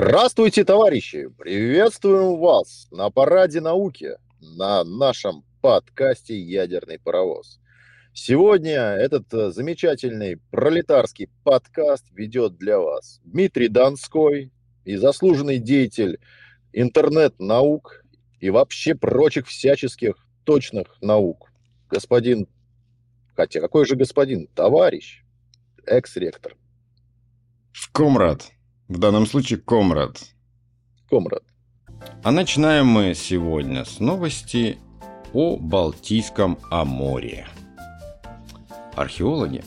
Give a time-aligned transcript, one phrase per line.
[0.00, 1.26] Здравствуйте, товарищи!
[1.26, 7.58] Приветствуем вас на параде науки на нашем подкасте «Ядерный паровоз».
[8.14, 14.52] Сегодня этот э, замечательный пролетарский подкаст ведет для вас Дмитрий Донской
[14.84, 16.20] и заслуженный деятель
[16.72, 18.04] интернет-наук
[18.38, 21.50] и вообще прочих всяческих точных наук.
[21.90, 22.46] Господин,
[23.34, 24.46] хотя какой же господин?
[24.54, 25.24] Товарищ,
[25.84, 26.56] экс-ректор.
[27.90, 28.52] Комрад.
[28.88, 30.18] В данном случае комрад.
[31.10, 31.42] Комрад.
[32.22, 34.78] А начинаем мы сегодня с новости
[35.34, 37.46] о Балтийском море.
[38.96, 39.62] Археологи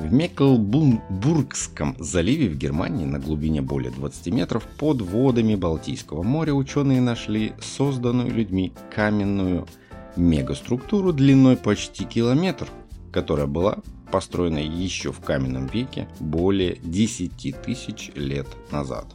[0.00, 7.00] в Мекленбургском заливе в Германии на глубине более 20 метров под водами Балтийского моря ученые
[7.00, 9.68] нашли созданную людьми каменную
[10.16, 12.66] мегаструктуру длиной почти километр,
[13.12, 13.78] которая была
[14.10, 19.06] построена еще в каменном веке более 10 тысяч лет назад.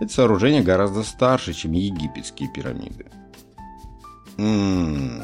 [0.00, 3.06] Это сооружение гораздо старше, чем египетские пирамиды.
[4.36, 5.22] М-м.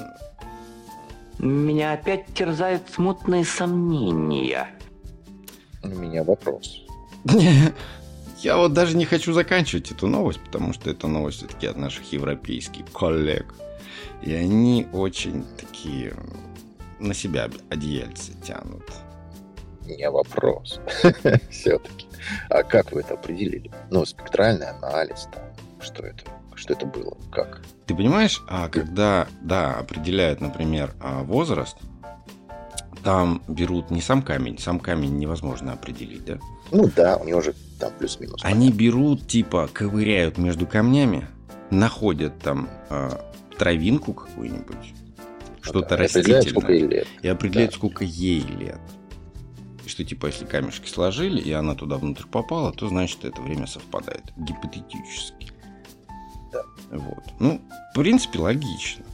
[1.38, 4.68] Меня опять терзают смутные сомнения.
[5.82, 6.82] У меня вопрос.
[8.44, 12.12] Я вот даже не хочу заканчивать эту новость, потому что это новость все-таки от наших
[12.12, 13.54] европейских коллег.
[14.22, 16.14] И они очень такие
[16.98, 18.84] на себя одеяльцы тянут.
[19.84, 20.80] Меня вопрос.
[21.50, 22.06] Все-таки.
[22.48, 23.70] А как вы это определили?
[23.90, 25.42] Ну, спектральный анализ, там,
[25.80, 26.24] что это?
[26.54, 27.16] Что это было?
[27.30, 27.62] Как?
[27.86, 31.76] Ты понимаешь, а когда, да, определяют, например, а, возраст,
[33.02, 36.38] там берут не сам камень, сам камень невозможно определить, да?
[36.70, 38.40] Ну да, у него же там плюс-минус.
[38.42, 41.26] Они берут, типа, ковыряют между камнями,
[41.70, 43.10] находят там э,
[43.58, 44.94] травинку какую-нибудь,
[45.64, 47.04] что-то растительное.
[47.22, 47.76] И определяют, да.
[47.76, 48.80] сколько ей лет.
[49.84, 53.66] И что, типа, если камешки сложили, и она туда внутрь попала, то значит, это время
[53.66, 54.22] совпадает.
[54.36, 55.52] Гипотетически.
[56.52, 56.62] Да.
[56.90, 57.24] Вот.
[57.38, 57.60] Ну,
[57.92, 59.04] в принципе, логично.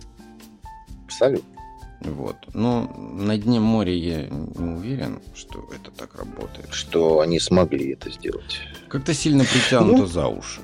[1.04, 1.60] Абсолютно.
[2.02, 2.36] Вот.
[2.54, 6.72] Но на дне моря я не уверен, что это так работает.
[6.72, 8.60] Что они смогли это сделать.
[8.88, 10.60] Как-то сильно притянуто ну, за уши,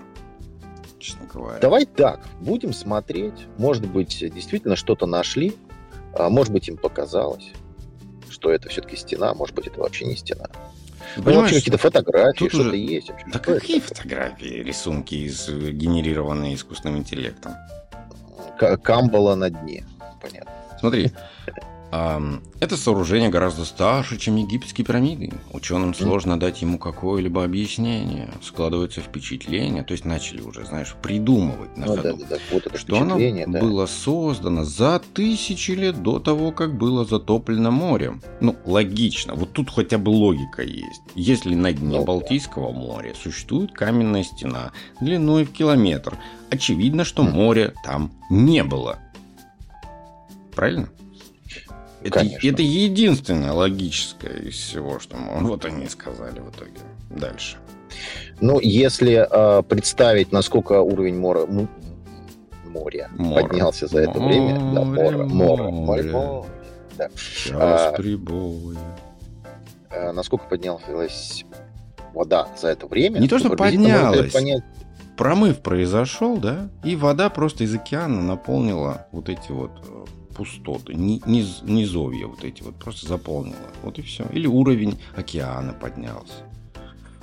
[0.98, 1.58] честно говоря.
[1.58, 3.46] Давай так, будем смотреть.
[3.58, 5.54] Может быть, действительно что-то нашли,
[6.18, 7.50] а может быть, им показалось,
[8.30, 10.48] что это все-таки стена, может быть, это вообще не стена.
[11.16, 12.76] Ну, вообще какие-то фотографии, что-то уже...
[12.76, 13.10] есть.
[13.10, 13.94] Вообще, да какие это?
[13.94, 17.54] фотографии, рисунки, из, генерированные искусственным интеллектом?
[18.82, 19.84] Камбала на дне,
[20.20, 20.52] понятно.
[20.80, 21.12] Смотри,
[22.60, 25.32] это сооружение гораздо старше, чем египетские пирамиды.
[25.52, 28.30] Ученым сложно дать ему какое-либо объяснение.
[28.42, 32.78] Складывается впечатление, то есть начали уже, знаешь, придумывать на ну, ходу, да, да, вот это
[32.78, 33.60] что оно да.
[33.60, 38.22] было создано за тысячи лет до того, как было затоплено морем.
[38.40, 39.34] Ну, логично.
[39.34, 41.02] Вот тут хотя бы логика есть.
[41.14, 46.16] Если на дне ну, Балтийского моря существует каменная стена длиной в километр,
[46.50, 48.98] очевидно, что моря там не было.
[50.54, 50.88] Правильно?
[52.06, 56.78] Это, это единственное логическое из всего, что мы, вот они сказали в итоге.
[57.10, 57.56] Дальше.
[58.40, 61.68] Ну, если э, представить, насколько уровень моря, ну,
[62.64, 63.46] моря море.
[63.46, 66.48] поднялся за это море, время, да, море, море, море, море,
[66.96, 67.08] да.
[67.16, 68.76] Сейчас а, прибой.
[69.90, 71.44] А, насколько поднялась
[72.12, 73.18] вода за это время?
[73.18, 74.32] Не то, что поднялась.
[74.32, 74.62] Понять...
[75.16, 80.04] Промыв произошел, да, и вода просто из океана наполнила вот эти вот э,
[80.36, 83.56] пустоты, низ, низовья вот эти вот просто заполнила.
[83.82, 84.26] Вот и все.
[84.32, 86.44] Или уровень океана поднялся.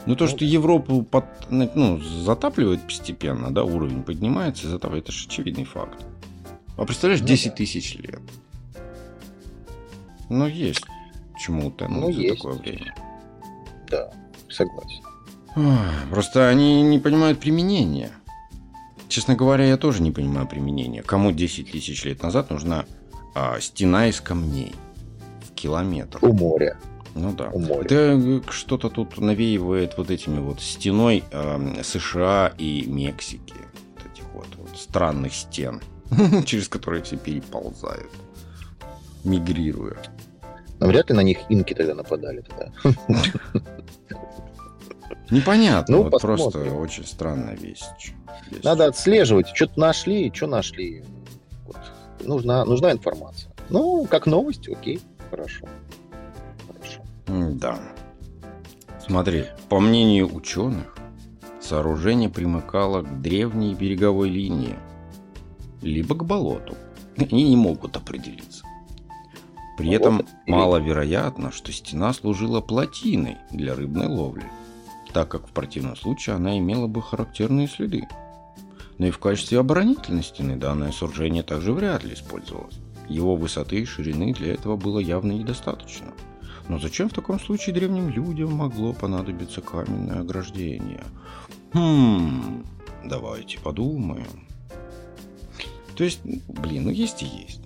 [0.05, 5.63] Ну, то, что Европу под, ну, затапливает постепенно, да, уровень поднимается, этого это же очевидный
[5.63, 6.03] факт.
[6.75, 7.55] А представляешь, ну, 10 да.
[7.55, 8.21] тысяч лет.
[10.29, 10.83] Ну, есть
[11.39, 12.35] чему утонуть ну, за есть.
[12.35, 12.95] такое время.
[13.89, 14.11] Да,
[14.49, 15.03] согласен.
[16.09, 18.11] Просто они не понимают применения.
[19.07, 21.03] Честно говоря, я тоже не понимаю применения.
[21.03, 22.85] Кому 10 тысяч лет назад нужна
[23.35, 24.73] а, стена из камней
[25.47, 26.19] в километр.
[26.21, 26.77] У моря.
[27.15, 27.49] Ну да.
[27.49, 27.83] У моря.
[27.83, 33.53] Это что-то тут навеивает вот этими вот стеной э, США и Мексики.
[33.95, 35.81] Вот этих вот, вот странных стен,
[36.45, 38.11] через которые все переползают,
[39.23, 39.97] мигрируя.
[40.79, 42.71] Но вряд ли на них инки тогда нападали тогда.
[45.29, 47.83] Непонятно, ну, вот просто очень странная вещь.
[48.63, 51.03] Надо отслеживать, что-то нашли, что нашли
[52.23, 53.51] нужна, нужна информация.
[53.69, 54.99] Ну, как новость, окей,
[55.29, 55.65] хорошо.
[56.67, 57.01] хорошо.
[57.27, 57.79] Да.
[59.05, 60.95] Смотри, по мнению ученых,
[61.61, 64.77] сооружение примыкало к древней береговой линии,
[65.81, 66.75] либо к болоту.
[67.17, 68.65] Они не могут определиться.
[69.77, 74.45] При этом маловероятно, что стена служила плотиной для рыбной ловли.
[75.13, 78.07] так как в противном случае она имела бы характерные следы.
[78.97, 82.77] Но и в качестве оборонительной стены данное сооружение также вряд ли использовалось.
[83.09, 86.13] Его высоты и ширины для этого было явно недостаточно.
[86.69, 91.03] Но зачем в таком случае древним людям могло понадобиться каменное ограждение?
[91.73, 92.65] Хм,
[93.03, 94.47] давайте подумаем.
[95.95, 97.61] То есть, блин, ну есть и есть.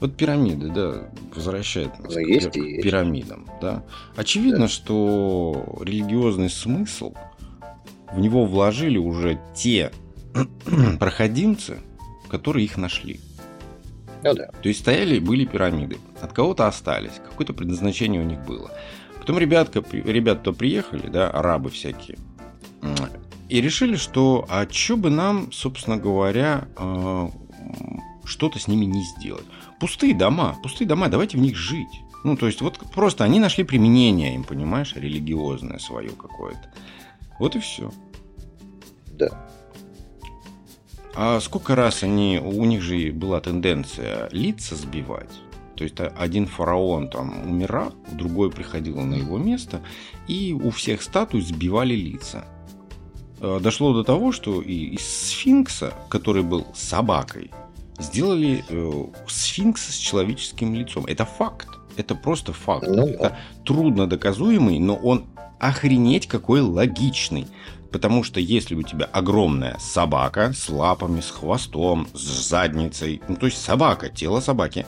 [0.00, 2.82] Вот пирамиды, да, возвращает нас ну, к есть пир- есть.
[2.82, 3.84] пирамидам, да.
[4.16, 4.68] Очевидно, да.
[4.68, 7.14] что религиозный смысл
[8.12, 9.92] в него вложили уже те
[10.98, 11.80] проходимцы,
[12.28, 13.20] которые их нашли.
[14.22, 14.46] Ну да.
[14.62, 15.98] То есть стояли, были пирамиды.
[16.20, 17.20] От кого-то остались.
[17.28, 18.70] Какое-то предназначение у них было.
[19.18, 22.18] Потом ребятка, ребята приехали, да, арабы всякие.
[23.48, 27.28] И решили, что а что бы нам, собственно говоря, э,
[28.24, 29.44] что-то с ними не сделать.
[29.78, 32.02] Пустые дома, пустые дома, давайте в них жить.
[32.24, 36.72] Ну, то есть, вот просто они нашли применение им, понимаешь, религиозное свое какое-то.
[37.38, 37.90] Вот и все.
[39.12, 39.28] Да.
[41.14, 45.30] А сколько раз они, у них же была тенденция лица сбивать.
[45.76, 49.80] То есть один фараон там умирал, другой приходил на его место,
[50.28, 52.44] и у всех статуй сбивали лица.
[53.40, 57.50] Дошло до того, что и из сфинкса, который был собакой,
[57.98, 61.06] сделали э, сфинкса с человеческим лицом.
[61.06, 61.68] Это факт.
[61.96, 62.86] Это просто факт.
[62.86, 65.24] Ну, это трудно доказуемый, но он
[65.58, 67.46] охренеть какой логичный.
[67.92, 73.46] Потому что если у тебя огромная собака с лапами, с хвостом, с задницей, ну то
[73.46, 74.86] есть собака, тело собаки,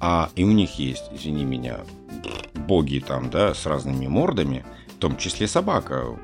[0.00, 1.80] а и у них есть, извини меня,
[2.54, 4.64] боги там, да, с разными мордами,
[4.96, 6.18] в том числе собака,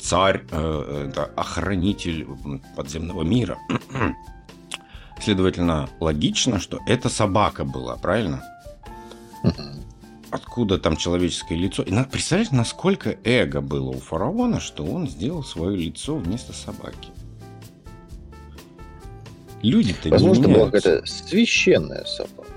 [0.00, 2.26] царь, э, это охранитель
[2.74, 3.58] подземного мира.
[5.20, 8.42] Следовательно, логично, что это собака была, правильно?
[10.58, 11.84] Откуда там человеческое лицо?
[11.84, 17.10] И представляешь, насколько эго было у фараона, что он сделал свое лицо вместо собаки.
[19.62, 22.50] Люди-то Возможно, не была какая-то священная собака.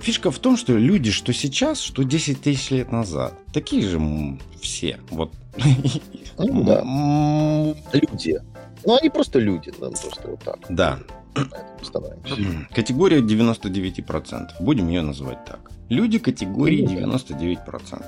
[0.00, 4.00] Фишка в том, что люди, что сейчас, что 10 тысяч лет назад, такие же
[4.62, 4.98] все.
[5.10, 5.32] Вот.
[6.38, 6.80] Ну, да.
[7.92, 8.40] Люди.
[8.86, 10.60] Ну, они просто люди, просто вот так.
[10.70, 10.98] Да.
[12.74, 14.48] Категория 99%.
[14.60, 15.70] Будем ее называть так.
[15.88, 18.04] Люди категории 99%.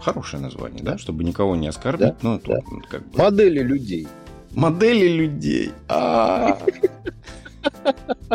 [0.00, 0.96] Хорошее название, да?
[0.98, 2.08] Чтобы никого не оскорбить.
[2.08, 2.58] Да, но да.
[2.90, 3.18] Как бы...
[3.18, 4.08] Модели людей.
[4.52, 5.72] Модели людей.
[5.88, 6.58] А.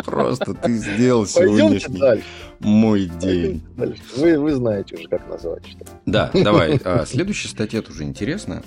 [0.04, 2.22] Просто ты сделал сегодняшний
[2.60, 3.62] мой день.
[4.16, 5.84] Вы, вы знаете уже, как назвать что.
[6.06, 6.80] Да, давай.
[6.84, 8.62] А, следующая статья тоже интересная.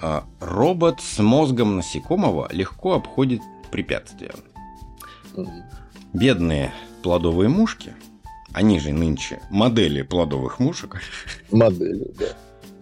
[0.00, 4.32] А, робот с мозгом насекомого легко обходит препятствия.
[6.12, 6.72] Бедные
[7.02, 7.94] плодовые мушки,
[8.52, 11.00] они же нынче модели плодовых мушек,
[11.50, 12.26] модели, да.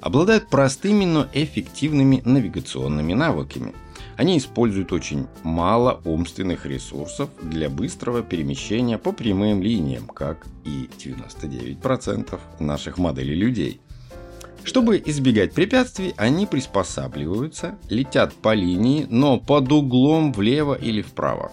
[0.00, 3.74] обладают простыми, но эффективными навигационными навыками.
[4.16, 12.40] Они используют очень мало умственных ресурсов для быстрого перемещения по прямым линиям, как и 99%
[12.58, 13.80] наших моделей людей.
[14.64, 21.52] Чтобы избегать препятствий, они приспосабливаются, летят по линии, но под углом влево или вправо.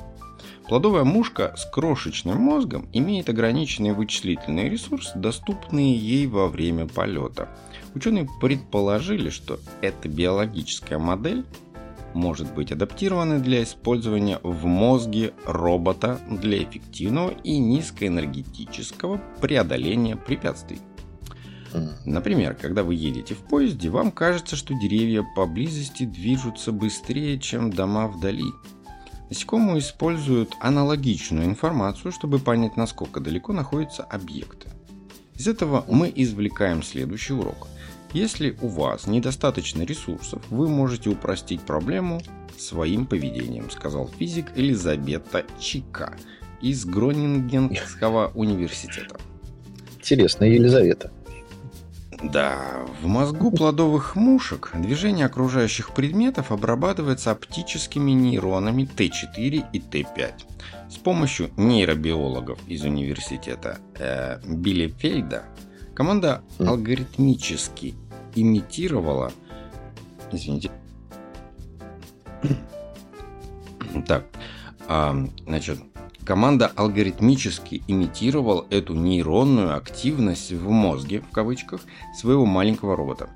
[0.68, 7.50] Плодовая мушка с крошечным мозгом имеет ограниченный вычислительный ресурс, доступный ей во время полета.
[7.94, 11.46] Ученые предположили, что эта биологическая модель
[12.16, 20.80] может быть адаптирована для использования в мозге робота для эффективного и низкоэнергетического преодоления препятствий.
[22.06, 28.08] Например, когда вы едете в поезде, вам кажется, что деревья поблизости движутся быстрее, чем дома
[28.08, 28.46] вдали.
[29.30, 34.70] Насекомые используют аналогичную информацию, чтобы понять, насколько далеко находятся объекты.
[35.36, 37.68] Из этого мы извлекаем следующий урок.
[38.14, 42.22] Если у вас недостаточно ресурсов, вы можете упростить проблему
[42.58, 46.16] своим поведением, сказал физик Элизабета Чика
[46.62, 49.18] из Гронингенского университета.
[50.00, 51.12] Интересно, Елизавета.
[52.32, 60.34] Да, в мозгу плодовых мушек движение окружающих предметов обрабатывается оптическими нейронами Т4 и Т5.
[60.90, 65.44] С помощью нейробиологов из университета э, Билефельда
[65.94, 67.94] команда алгоритмически
[68.36, 69.32] имитировала...
[70.32, 70.72] Извините.
[74.08, 74.26] Так,
[74.90, 75.16] а,
[75.46, 75.80] значит,
[76.26, 81.82] Команда алгоритмически имитировала эту нейронную активность в мозге, в кавычках,
[82.20, 83.30] своего маленького робота.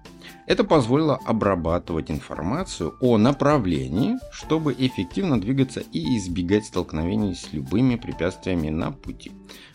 [0.48, 8.70] Это позволило обрабатывать информацию о направлении, чтобы эффективно двигаться и избегать столкновений с любыми препятствиями
[8.70, 9.32] на пути.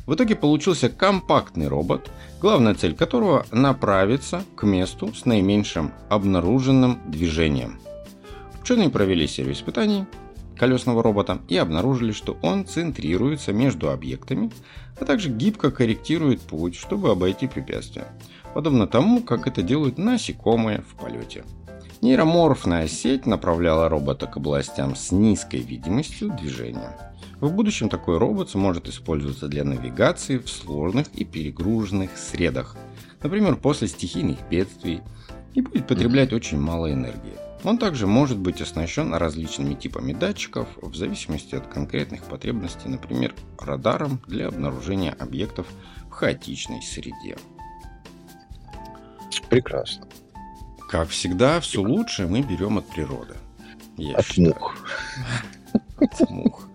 [0.06, 7.78] В итоге получился компактный робот, главная цель которого направиться к месту с наименьшим обнаруженным движением.
[8.60, 10.04] Ученые провели серию испытаний
[10.58, 14.50] колесного робота и обнаружили, что он центрируется между объектами,
[15.00, 18.06] а также гибко корректирует путь, чтобы обойти препятствия
[18.54, 21.44] подобно тому, как это делают насекомые в полете.
[22.00, 26.96] Нейроморфная сеть направляла робота к областям с низкой видимостью движения.
[27.40, 32.76] В будущем такой робот сможет использоваться для навигации в сложных и перегруженных средах,
[33.22, 35.00] например, после стихийных бедствий,
[35.54, 37.43] и будет потреблять очень мало энергии.
[37.64, 44.20] Он также может быть оснащен различными типами датчиков в зависимости от конкретных потребностей, например, радаром
[44.26, 45.66] для обнаружения объектов
[46.08, 47.38] в хаотичной среде.
[49.48, 50.06] Прекрасно.
[50.90, 53.34] Как всегда, все лучшее мы берем от природы.
[53.96, 54.54] Я от считаю.
[54.54, 54.76] мух.
[55.98, 56.68] От мух.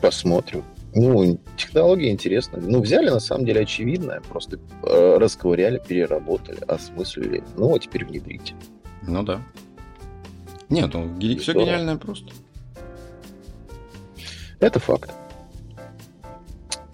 [0.00, 0.64] Посмотрим.
[0.94, 2.60] Ну, технология интересная.
[2.60, 7.44] Ну, взяли, на самом деле, очевидное, просто э, расковыряли, переработали, осмыслили.
[7.56, 8.54] Ну, а теперь внедрите.
[9.02, 9.42] Ну да.
[10.68, 12.32] Нет, ну, все гениальное просто.
[14.60, 15.12] Это факт.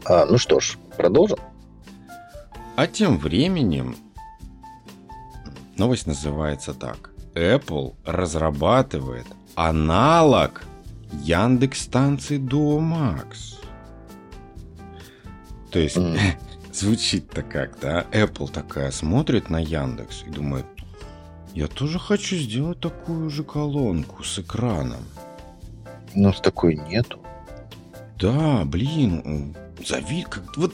[0.05, 1.39] А, ну что ж, продолжим.
[2.77, 3.97] А тем временем
[5.77, 7.11] новость называется так.
[7.35, 10.65] Apple разрабатывает аналог
[11.23, 13.64] Яндекс станции Duo Max.
[15.75, 16.17] То есть mm.
[16.73, 18.07] звучит-то как, да?
[18.13, 20.67] Apple такая смотрит на Яндекс и думает,
[21.53, 25.03] я тоже хочу сделать такую же колонку с экраном.
[26.15, 27.19] Но с такой нету.
[28.21, 30.25] Да, блин, зави...
[30.31, 30.73] как вот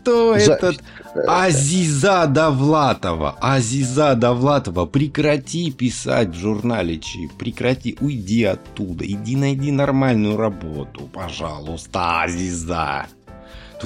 [0.00, 0.54] кто За...
[0.54, 0.82] этот
[1.28, 3.36] Азиза Довлатова?
[3.42, 12.22] Азиза Довлатова, прекрати писать в журнале Чип, прекрати, уйди оттуда, иди найди нормальную работу, пожалуйста,
[12.22, 13.06] Азиза.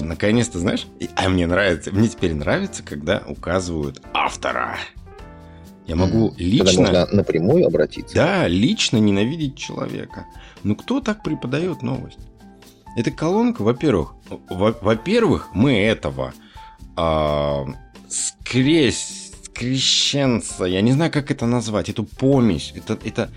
[0.03, 0.87] Наконец-то, знаешь,
[1.17, 4.79] а мне нравится, мне теперь нравится, когда указывают автора.
[5.87, 6.85] Я могу лично...
[6.85, 8.15] Когда можно напрямую обратиться.
[8.15, 10.27] Да, лично ненавидеть человека.
[10.63, 12.19] Ну кто так преподает новость?
[12.97, 14.15] Эта колонка, во-первых,
[14.51, 16.35] во-первых, мы этого
[16.97, 17.65] а,
[18.09, 23.31] скресь, скрещенца, я не знаю, как это назвать, эту помесь, это, это,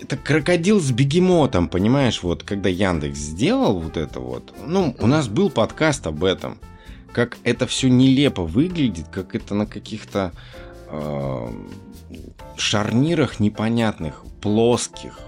[0.00, 5.28] это крокодил с бегемотом, понимаешь, вот когда Яндекс сделал вот это вот, ну, у нас
[5.28, 6.58] был подкаст об этом,
[7.12, 10.32] как это все нелепо выглядит, как это на каких-то
[10.88, 11.48] э,
[12.56, 15.18] шарнирах непонятных, плоских,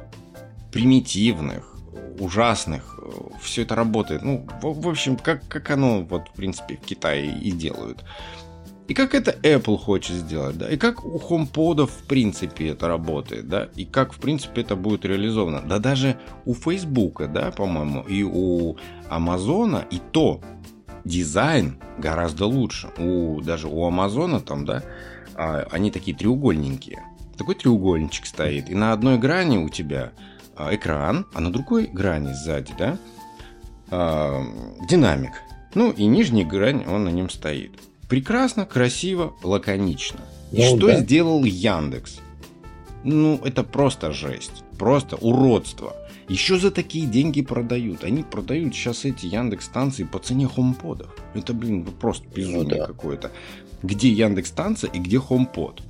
[0.73, 1.75] примитивных,
[2.19, 3.01] ужасных.
[3.41, 4.23] Все это работает.
[4.23, 8.05] Ну, в, в общем, как, как оно, вот, в принципе, в Китае и делают.
[8.91, 13.49] И как это Apple хочет сделать, да, и как у HomePod в принципе это работает,
[13.49, 15.63] да, и как в принципе это будет реализовано.
[15.65, 18.79] Да даже у Facebook, да, по-моему, и у
[19.09, 20.41] Амазона, и то
[21.05, 22.89] дизайн гораздо лучше.
[22.99, 24.83] У, даже у Амазона там, да,
[25.37, 26.99] а, они такие треугольненькие.
[27.39, 30.11] Такой треугольничек стоит, и на одной грани у тебя
[30.57, 32.99] а, экран, а на другой грани сзади, да,
[33.89, 34.43] а,
[34.89, 35.43] динамик.
[35.77, 37.79] Ну и нижняя грань, он на нем стоит.
[38.11, 40.19] Прекрасно, красиво, лаконично.
[40.51, 40.97] И ну, что да.
[40.99, 42.19] сделал Яндекс?
[43.05, 44.65] Ну, это просто жесть.
[44.77, 45.95] Просто уродство.
[46.29, 48.03] Еще за такие деньги продают.
[48.03, 51.15] Они продают сейчас эти Яндекс станции по цене хомподов.
[51.35, 52.87] Это, блин, просто безумие ну, да.
[52.87, 53.31] какое-то.
[53.85, 55.81] Где Яндекс станция и где хомпод?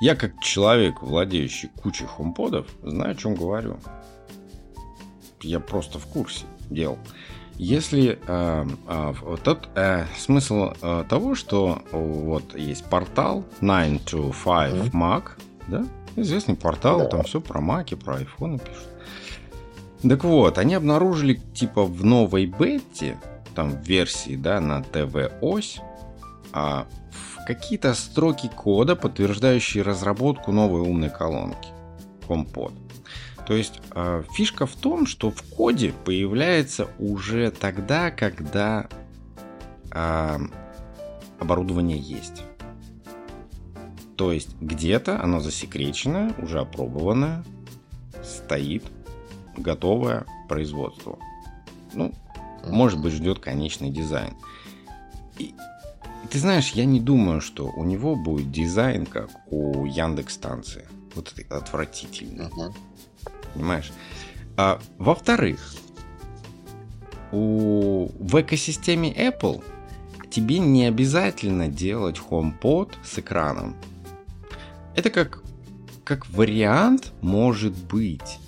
[0.00, 3.78] Я как человек, владеющий кучей хомподов, знаю, о чем говорю.
[5.40, 6.98] Я просто в курсе дел.
[7.56, 14.34] Если э, э, тот э, смысл э, того, что вот есть портал 9 to 5
[14.74, 14.90] mm-hmm.
[14.92, 15.24] Mac,
[15.68, 17.06] да, известный портал, да.
[17.06, 18.88] там все про Mac, про iPhone пишут.
[20.02, 23.16] Так вот, они обнаружили типа в новой бете,
[23.54, 25.80] там в версии, да, на ТВ-ось,
[26.52, 26.86] а
[27.46, 31.68] какие-то строки кода, подтверждающие разработку новой умной колонки
[32.28, 32.72] HomePod.
[33.46, 38.88] То есть э, фишка в том, что в коде появляется уже тогда, когда
[39.90, 40.38] э,
[41.40, 42.42] оборудование есть.
[44.16, 47.44] То есть где-то оно засекречено, уже опробованное,
[48.22, 48.84] стоит,
[49.56, 51.18] готовое к производству.
[51.94, 52.12] Ну,
[52.68, 54.34] может быть, ждет конечный дизайн.
[55.38, 55.54] И
[56.30, 60.86] ты знаешь, я не думаю, что у него будет дизайн, как у Яндекс станции.
[61.14, 62.42] Вот это отвратительно.
[62.42, 62.74] Uh-huh.
[63.54, 63.92] Понимаешь?
[64.56, 65.74] А, во-вторых,
[67.32, 68.08] у...
[68.18, 69.62] в экосистеме Apple
[70.30, 73.76] тебе не обязательно делать HomePod с экраном.
[74.94, 75.42] Это как,
[76.04, 78.38] как вариант может быть.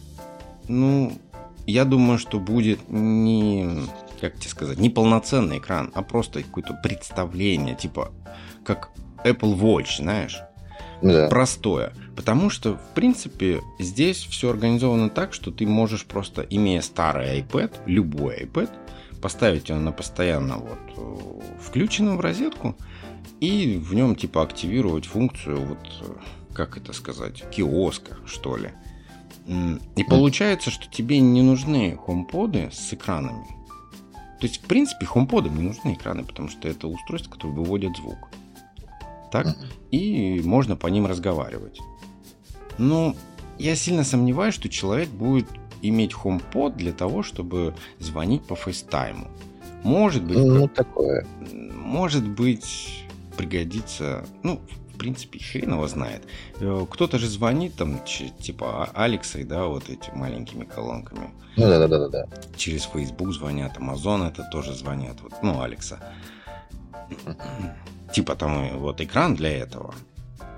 [0.69, 1.19] Ну,
[1.67, 3.87] я думаю, что будет не,
[4.21, 8.13] как тебе сказать, не полноценный экран, а просто какое-то представление, типа
[8.65, 8.91] как
[9.25, 10.41] Apple Watch, знаешь?
[11.03, 11.29] Да.
[11.29, 11.93] Простое.
[12.17, 17.73] Потому что, в принципе, здесь все организовано так, что ты можешь просто, имея старый iPad,
[17.87, 18.71] любой iPad,
[19.21, 22.77] поставить его на постоянно вот э, включенным в розетку
[23.41, 26.19] и в нем типа активировать функцию вот
[26.53, 28.71] как это сказать киоска что ли.
[29.97, 33.47] И получается, что тебе не нужны хомподы с экранами.
[34.41, 38.29] То есть, в принципе, хомподам не нужны экраны, потому что это устройство, которое выводит звук.
[39.31, 39.57] Так?
[39.91, 41.79] И можно по ним разговаривать.
[42.79, 43.15] Но
[43.59, 45.47] я сильно сомневаюсь, что человек будет
[45.83, 49.29] иметь HomePod для того, чтобы звонить по фейстайму.
[49.83, 50.39] Может быть...
[50.39, 51.27] Ну, такое.
[51.51, 53.05] Может быть,
[53.37, 54.25] пригодится...
[54.43, 54.61] Ну,
[54.95, 56.23] в принципе, хрен его знает.
[56.61, 61.31] Э, кто-то же звонит там, типа а, Алексой, да, вот этими маленькими колонками.
[61.57, 62.25] Ну да, да, да, да.
[62.57, 65.21] Через Facebook звонят, Amazon это тоже звонят.
[65.21, 65.99] Вот, ну, Алекса.
[68.13, 69.95] Типа там вот экран для этого.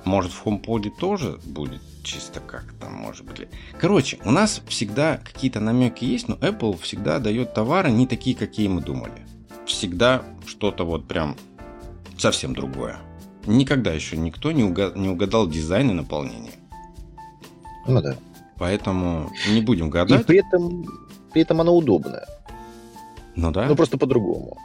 [0.07, 3.49] Может, в HomePod тоже будет чисто как там, может быть.
[3.77, 8.69] Короче, у нас всегда какие-то намеки есть, но Apple всегда дает товары не такие, какие
[8.69, 9.27] мы думали.
[9.67, 11.37] Всегда что-то вот прям
[12.17, 12.99] совсем другое.
[13.47, 16.55] Никогда еще никто не, угадал, не угадал дизайн и наполнение.
[17.89, 18.15] Ну да.
[18.59, 20.21] Поэтому не будем гадать.
[20.21, 20.87] И при этом,
[21.33, 22.29] при этом оно удобное.
[23.35, 23.67] Ну да.
[23.67, 24.57] Ну просто по-другому.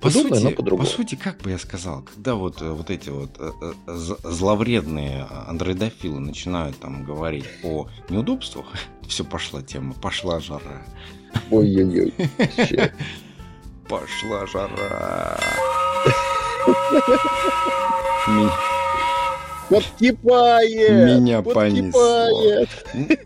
[0.00, 0.88] По сути, но по-другому.
[0.88, 5.24] По сути, как бы я сказал, когда вот, э, вот эти вот э, э, зловредные
[5.24, 8.66] андроидофилы начинают там говорить о неудобствах,
[9.08, 10.84] все пошла тема, пошла жара.
[11.50, 12.14] Ой-ой-ой.
[13.88, 15.40] Пошла жара.
[19.68, 21.20] Подкипает!
[21.20, 22.66] Меня понесло.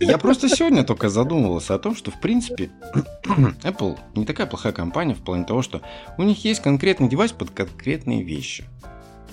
[0.00, 2.70] Я просто сегодня только задумывался о том, что, в принципе,
[3.62, 5.82] Apple не такая плохая компания в плане того, что
[6.18, 8.64] у них есть конкретный девайс под конкретные вещи.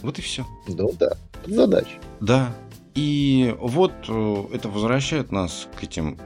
[0.01, 0.45] Вот и все.
[0.67, 1.97] Ну да, под задачу.
[2.19, 2.55] Да.
[2.95, 6.17] И вот э, это возвращает нас к этим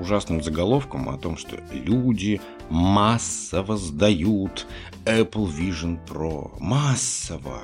[0.00, 4.66] ужасным заголовкам о том, что люди массово сдают
[5.04, 6.56] Apple Vision Pro.
[6.58, 7.60] Массово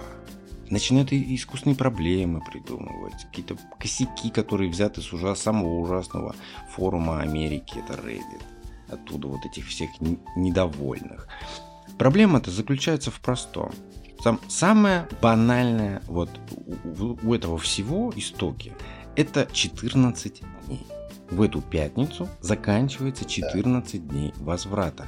[0.71, 6.35] начинают искусственные проблемы придумывать, какие-то косяки, которые взяты с ужас, самого ужасного
[6.71, 8.43] форума Америки, это Reddit.
[8.89, 9.91] Оттуда вот этих всех
[10.37, 11.29] недовольных.
[11.99, 13.71] Проблема-то заключается в простом.
[14.23, 16.31] Сам, самое банальное вот
[16.99, 18.73] у, у этого всего истоки
[19.17, 20.54] это 14 дней.
[21.31, 25.07] В эту пятницу заканчивается 14 дней возврата.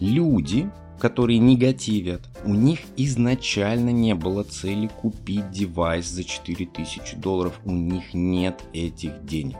[0.00, 7.54] Люди которые негативят, у них изначально не было цели купить девайс за 4000 долларов.
[7.64, 9.58] У них нет этих денег.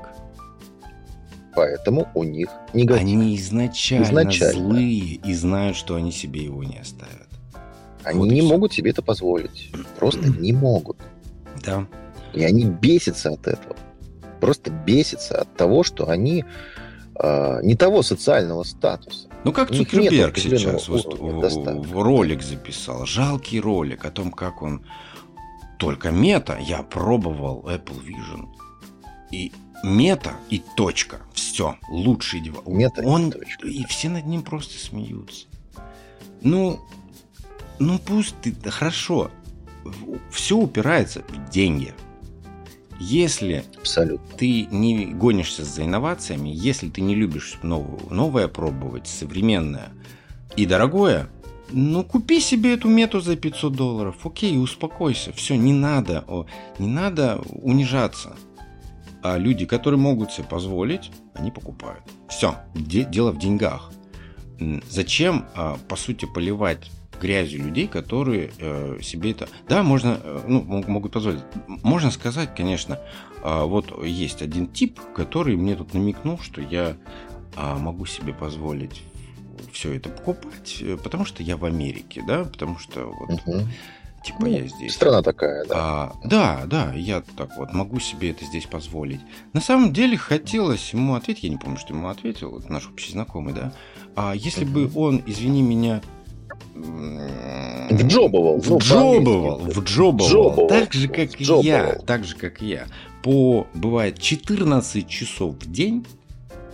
[1.54, 3.02] Поэтому у них негатив.
[3.02, 7.28] Они изначально, изначально злые и знают, что они себе его не оставят.
[8.04, 9.72] Они вот не могут себе это позволить.
[9.98, 10.98] Просто не могут.
[11.64, 11.86] Да.
[12.32, 13.76] И они бесятся от этого.
[14.40, 16.44] Просто бесятся от того, что они
[17.20, 19.28] э, не того социального статуса.
[19.44, 23.06] Ну, как Цукерберг сейчас в, в, в ролик записал.
[23.06, 24.84] Жалкий ролик о том, как он...
[25.78, 28.48] Только мета, я пробовал Apple Vision.
[29.30, 29.52] И
[29.84, 31.20] мета и точка.
[31.32, 32.66] Все, лучший девайс.
[32.66, 33.66] Мета он, и точка.
[33.68, 35.46] И все над ним просто смеются.
[36.40, 36.80] Ну,
[37.78, 38.52] ну пусть ты...
[38.70, 39.30] Хорошо.
[40.30, 41.94] Все упирается в деньги.
[43.00, 44.36] Если Абсолютно.
[44.36, 49.90] ты не гонишься за инновациями, если ты не любишь новое, новое пробовать, современное
[50.56, 51.28] и дорогое,
[51.70, 54.16] ну, купи себе эту мету за 500 долларов.
[54.24, 55.32] Окей, успокойся.
[55.32, 56.46] Все, не надо, о,
[56.78, 58.36] не надо унижаться.
[59.22, 62.02] А люди, которые могут себе позволить, они покупают.
[62.28, 63.90] Все, де- дело в деньгах.
[64.88, 69.48] Зачем, а, по сути, поливать грязью людей, которые э, себе это...
[69.68, 71.42] Да, можно, э, ну, могут позволить.
[71.66, 72.98] Можно сказать, конечно,
[73.42, 76.96] э, вот есть один тип, который мне тут намекнул, что я
[77.56, 79.02] э, могу себе позволить
[79.72, 83.30] все это покупать, э, потому что я в Америке, да, потому что вот...
[83.46, 83.68] Угу.
[84.24, 84.94] Типа ну, я здесь.
[84.94, 85.74] Страна такая, да.
[85.76, 89.20] А, да, да, я так вот могу себе это здесь позволить.
[89.52, 93.12] На самом деле хотелось ему ответить, я не помню, что ему ответил, вот наш общий
[93.12, 93.72] знакомый, да.
[94.16, 94.72] А если угу.
[94.72, 96.02] бы он, извини меня,
[97.90, 98.62] Вджобывал.
[98.64, 99.58] Ну, вджобывал.
[99.58, 100.66] Вджобывал.
[100.68, 101.94] Так же, как и я.
[102.06, 102.86] Так же, как я.
[103.22, 106.06] По, бывает, 14 часов в день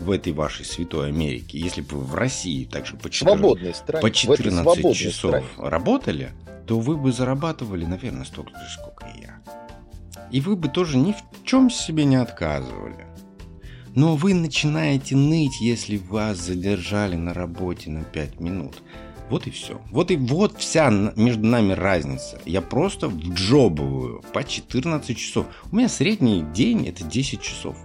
[0.01, 4.03] в этой вашей святой Америке, если бы вы в России также по 14, Свободной стране,
[4.03, 5.47] по 14 часов стране.
[5.57, 6.33] работали,
[6.67, 9.41] то вы бы зарабатывали, наверное, столько же, сколько и я.
[10.31, 13.07] И вы бы тоже ни в чем себе не отказывали.
[13.95, 18.83] Но вы начинаете ныть, если вас задержали на работе на 5 минут.
[19.31, 19.81] Вот и все.
[19.91, 22.41] Вот и вот вся между нами разница.
[22.45, 25.47] Я просто вджобываю по 14 часов.
[25.73, 27.77] У меня средний день это 10 часов.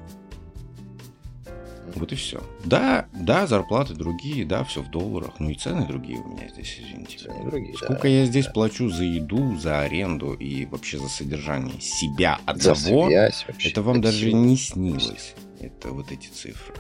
[1.96, 2.42] Вот и все.
[2.66, 6.80] Да, да, зарплаты другие, да, все в долларах, ну и цены другие у меня здесь,
[6.80, 7.18] извините.
[7.18, 8.52] Цены другие, Сколько да, я здесь да.
[8.52, 13.82] плачу за еду, за аренду и вообще за содержание себя одного, за связь, вообще, это
[13.82, 15.34] вам даже не снилось.
[15.60, 16.76] Это вот эти цифры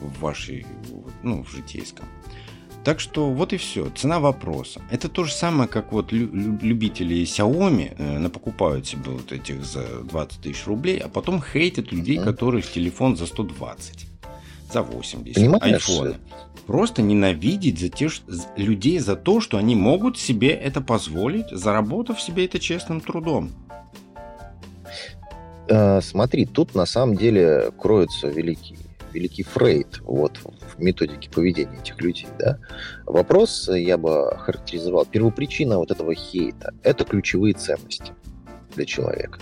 [0.00, 0.66] в вашей,
[1.22, 2.06] ну, в житейском.
[2.84, 3.90] Так что вот и все.
[3.90, 4.80] Цена вопроса.
[4.90, 10.40] Это то же самое, как вот любители Xiaomi э, напокупают себе вот этих за 20
[10.40, 12.24] тысяч рублей, а потом хейтят людей, mm-hmm.
[12.24, 14.06] которых телефон за 120
[14.72, 15.88] за 80 Понимаешь?
[15.88, 16.16] айфоны.
[16.66, 18.08] Просто ненавидеть за те,
[18.56, 23.50] людей за то, что они могут себе это позволить, заработав себе это честным трудом.
[25.68, 28.76] Э, смотри, тут на самом деле кроется великий,
[29.12, 32.28] великий Фрейд вот, в методике поведения этих людей.
[32.38, 32.58] Да?
[33.06, 35.04] Вопрос я бы характеризовал.
[35.04, 38.12] Первопричина вот этого хейта– это ключевые ценности
[38.74, 39.38] для человека.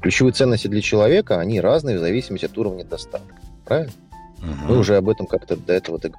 [0.00, 3.34] Ключевые ценности для человека, они разные в зависимости от уровня достатка.
[3.64, 3.92] Правильно?
[4.38, 4.68] Угу.
[4.68, 6.12] Мы уже об этом как-то до этого так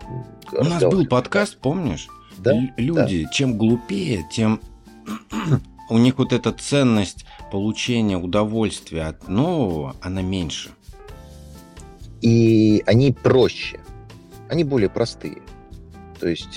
[0.52, 2.08] У нас был подкаст, помнишь?
[2.38, 2.54] Да?
[2.78, 3.32] Люди, да.
[3.32, 4.60] чем глупее, тем
[5.90, 10.72] у них вот эта ценность получения удовольствия от нового, она меньше.
[12.22, 13.80] И они проще.
[14.50, 15.42] Они более простые.
[16.20, 16.48] То есть,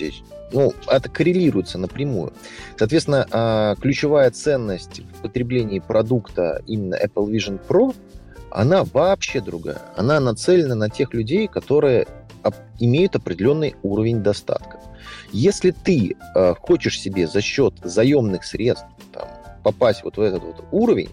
[0.52, 2.32] ну, это коррелируется напрямую.
[2.78, 7.94] Соответственно, а, ключевая ценность в потреблении продукта именно Apple Vision Pro–
[8.50, 9.80] она вообще другая.
[9.96, 12.06] Она нацелена на тех людей, которые
[12.78, 14.80] имеют определенный уровень достатка.
[15.32, 19.28] Если ты э, хочешь себе за счет заемных средств там,
[19.62, 21.10] попасть вот в этот вот уровень,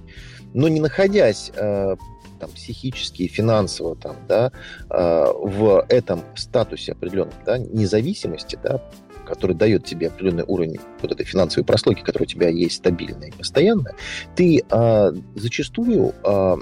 [0.53, 1.95] но не находясь э,
[2.38, 4.52] там, психически и финансово там, да,
[4.89, 8.82] э, в этом статусе определенном да, независимости, да,
[9.26, 13.32] который дает тебе определенный уровень вот этой финансовой прослойки, которая у тебя есть стабильная и
[13.32, 13.95] постоянная,
[14.36, 16.56] ты э, зачастую э,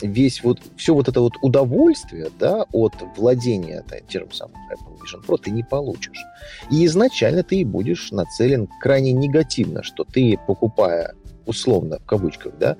[0.00, 5.26] весь вот, все вот это вот удовольствие, да, от владения да, тем самым Apple Vision
[5.26, 6.22] Pro ты не получишь.
[6.70, 11.14] И изначально ты будешь нацелен крайне негативно, что ты, покупая
[11.46, 12.76] условно, в кавычках, да,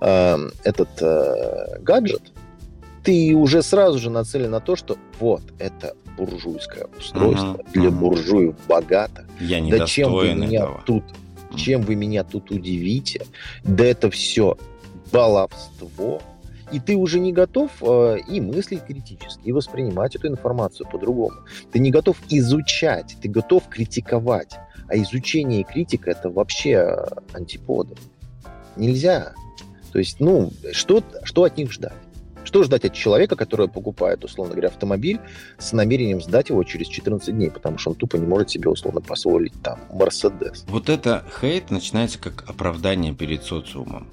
[0.00, 2.22] э, этот э, гаджет,
[3.04, 7.90] ты уже сразу же нацелен на то, что вот, это буржуйское устройство uh-huh, для uh-huh.
[7.90, 9.24] буржуев богато.
[9.40, 10.82] Я не да чем вы меня этого.
[10.84, 11.04] тут,
[11.56, 13.24] чем вы меня тут удивите?
[13.62, 14.58] Да это все
[15.12, 16.20] баловство,
[16.70, 21.36] и ты уже не готов э, и мыслить критически, и воспринимать эту информацию по-другому.
[21.72, 24.58] Ты не готов изучать, ты готов критиковать.
[24.88, 27.96] А изучение и критика– это вообще э, антиподы.
[28.76, 29.32] Нельзя.
[29.92, 31.92] То есть, ну, что, что от них ждать?
[32.44, 35.20] Что ждать от человека, который покупает, условно говоря, автомобиль
[35.58, 39.02] с намерением сдать его через 14 дней, потому что он тупо не может себе, условно,
[39.02, 40.64] позволить там Мерседес.
[40.68, 44.08] Вот это хейт начинается как оправдание перед социумом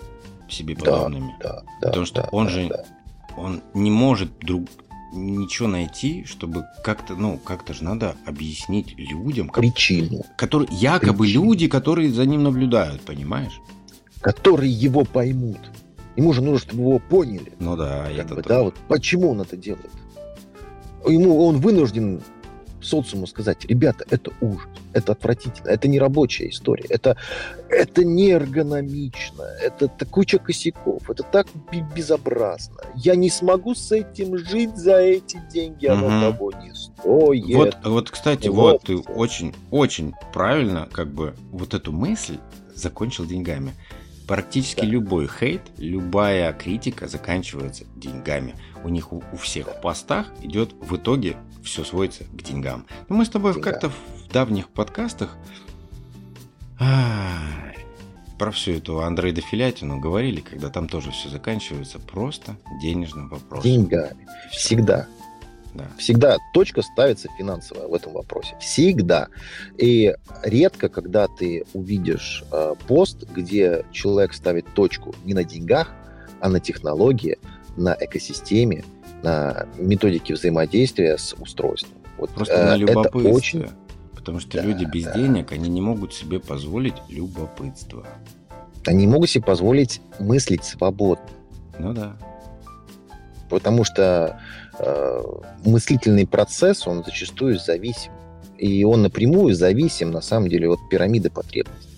[0.49, 1.33] себе подобными.
[1.39, 2.83] Да, да, Потому что да, он да, же да.
[3.37, 4.67] он не может друг
[5.15, 9.49] ничего найти, чтобы как-то, ну, как-то же надо объяснить людям.
[9.49, 10.23] Как, Причину.
[10.37, 11.45] Которые, якобы Причину.
[11.45, 13.59] люди, которые за ним наблюдают, понимаешь?
[14.21, 15.59] Которые его поймут.
[16.15, 17.53] Ему же нужно, чтобы его поняли.
[17.59, 19.91] Ну да, я бы, да, вот почему он это делает.
[21.07, 22.21] Ему он вынужден
[22.85, 27.17] социуму сказать, ребята, это ужас, это отвратительно, это не рабочая история, это,
[27.69, 31.47] это не эргономично, это куча косяков, это так
[31.95, 32.77] безобразно.
[32.95, 36.19] Я не смогу с этим жить за эти деньги, оно угу.
[36.19, 37.55] того не стоит.
[37.55, 42.37] Вот, вот кстати, вот, вот ты очень, очень правильно как бы вот эту мысль
[42.75, 43.73] закончил деньгами.
[44.27, 44.87] Практически да.
[44.87, 48.55] любой хейт, любая критика заканчивается деньгами.
[48.83, 52.85] У них у, у всех в постах идет в итоге все сводится к деньгам.
[53.09, 53.71] Но мы с тобой Деньга.
[53.71, 55.35] как-то в давних подкастах
[58.37, 63.69] про всю эту Андрея Филятину говорили, когда там тоже все заканчивается просто денежным вопросом.
[63.69, 64.27] Деньгами.
[64.51, 65.07] Всегда.
[65.73, 65.85] Да.
[65.97, 68.55] Всегда точка ставится финансовая в этом вопросе.
[68.61, 69.27] Всегда.
[69.77, 75.93] И редко, когда ты увидишь э, пост, где человек ставит точку не на деньгах,
[76.39, 77.37] а на технологии,
[77.75, 78.85] на экосистеме,
[79.25, 81.97] на методике взаимодействия с устройством.
[82.17, 83.29] Вот, Просто э, на любопытстве.
[83.29, 83.65] Это очень...
[84.15, 85.13] Потому что да, люди без да.
[85.13, 88.07] денег, они не могут себе позволить любопытство.
[88.85, 91.25] Они могут себе позволить мыслить свободно.
[91.77, 92.17] Ну да.
[93.49, 94.39] Потому что
[94.77, 95.23] Э,
[95.63, 98.11] мыслительный процесс, он зачастую зависим.
[98.57, 101.89] И он напрямую зависим, на самом деле, от пирамиды потребностей.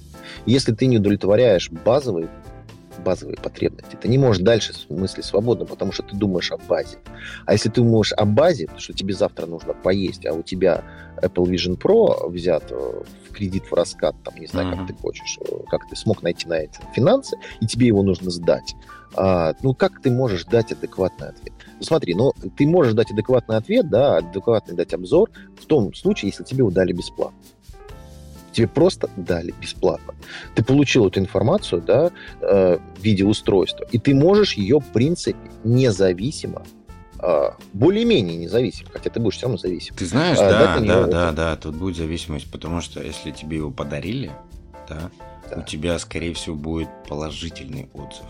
[0.45, 2.29] Если ты не удовлетворяешь базовые
[2.99, 3.97] базовые потребности.
[4.01, 6.97] Ты не можешь дальше мысли свободно, потому что ты думаешь о базе.
[7.45, 10.83] А если ты думаешь о базе, что тебе завтра нужно поесть, а у тебя
[11.21, 12.75] Apple Vision Pro взят э,
[13.29, 14.77] в кредит в раскат, там, не знаю, mm-hmm.
[14.77, 18.29] как ты хочешь, э, как ты смог найти на эти финансы, и тебе его нужно
[18.29, 18.75] сдать.
[19.15, 21.53] А, ну, как ты можешь дать адекватный ответ?
[21.79, 26.29] Ну, смотри, ну, ты можешь дать адекватный ответ, да, адекватный дать обзор в том случае,
[26.29, 27.37] если тебе его дали бесплатно.
[28.57, 30.15] Тебе просто дали бесплатно.
[30.55, 32.09] Ты получил эту информацию, да,
[32.41, 36.65] э, в виде устройства, и ты можешь ее, в принципе, независимо
[37.21, 39.93] э, более-менее независим, хотя ты будешь все равно зависим.
[39.93, 43.69] Ты знаешь, а, да, да, да, да, тут будет зависимость, потому что если тебе его
[43.69, 44.31] подарили,
[44.89, 45.11] да,
[45.51, 45.59] да.
[45.59, 48.25] у тебя, скорее всего, будет положительный отзыв,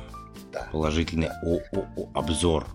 [0.52, 0.68] да.
[0.74, 2.68] положительный о -о -о обзор.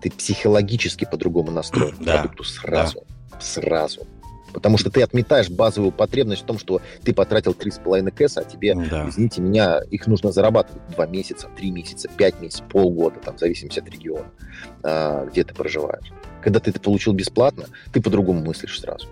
[0.00, 3.40] Ты психологически по-другому настроен к продукту сразу, да.
[3.40, 4.06] сразу.
[4.52, 8.74] Потому что ты отметаешь базовую потребность в том, что ты потратил 3,5 кэса, а тебе,
[8.74, 9.08] да.
[9.08, 13.78] извините меня, их нужно зарабатывать 2 месяца, 3 месяца, 5 месяцев, полгода, там, в зависимости
[13.78, 14.30] от региона,
[14.82, 16.12] а, где ты проживаешь.
[16.42, 19.06] Когда ты это получил бесплатно, ты по-другому мыслишь сразу.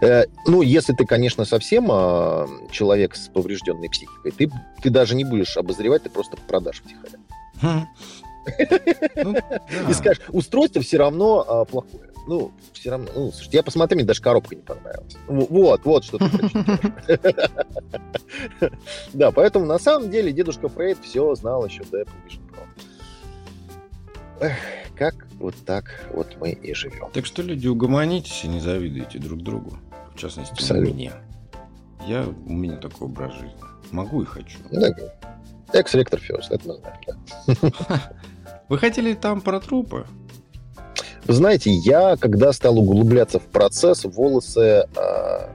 [0.00, 4.50] Э, ну, если ты, конечно, совсем э, человек с поврежденной психикой, ты,
[4.82, 7.18] ты даже не будешь обозревать, ты просто продашь втихаря.
[7.60, 7.86] Хм.
[9.22, 9.36] Ну,
[9.88, 14.06] И скажешь, устройство все равно а, плохое ну, все равно, ну, слушайте, я посмотрел, мне
[14.06, 15.16] даже коробка не понравилась.
[15.26, 17.18] Вот, вот что ты
[19.12, 22.42] Да, поэтому на самом деле дедушка Фрейд все знал еще до Apple Vision
[24.38, 24.52] Pro.
[24.94, 27.10] Как вот так вот мы и живем.
[27.12, 29.76] Так что, люди, угомонитесь и не завидуйте друг другу.
[30.14, 30.94] В частности, Абсолютно.
[30.94, 31.12] мне.
[32.06, 33.56] Я, у меня такой образ жизни.
[33.90, 34.56] Могу и хочу.
[34.70, 34.94] Да,
[35.72, 38.12] Экс-ректор Фест, это мы знаем, да.
[38.68, 40.06] Вы хотели там про трупы?
[41.26, 45.48] Знаете, я, когда стал углубляться в процесс, волосы, э,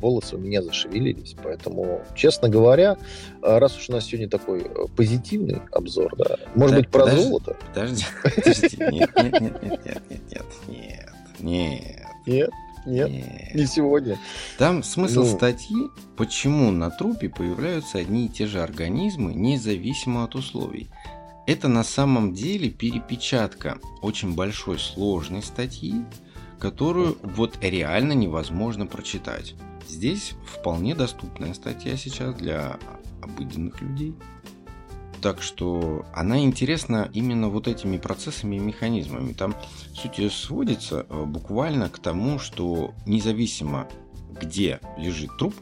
[0.00, 1.36] волосы у меня зашевелились.
[1.42, 2.98] Поэтому, честно говоря,
[3.40, 7.22] а, раз уж у нас сегодня такой э, позитивный обзор, да, может быть, про подожди,
[7.22, 7.56] золото?
[7.68, 8.76] Подожди, подожди.
[8.78, 11.08] Нет, нет, нет, нет, нет, нет, нет,
[11.40, 12.06] нет.
[12.26, 12.50] Нет?
[12.84, 14.18] Нет, Нет, не сегодня.
[14.58, 15.36] Там смысл ну.
[15.36, 20.90] статьи, почему на трупе появляются одни и те же организмы, независимо от условий.
[21.46, 26.04] Это на самом деле перепечатка очень большой сложной статьи,
[26.58, 29.54] которую вот реально невозможно прочитать.
[29.88, 32.78] Здесь вполне доступная статья сейчас для
[33.20, 34.14] обыденных людей.
[35.20, 39.32] Так что она интересна именно вот этими процессами и механизмами.
[39.32, 39.54] Там
[39.94, 43.88] суть ее сводится э, буквально к тому, что независимо
[44.42, 45.54] где лежит труп,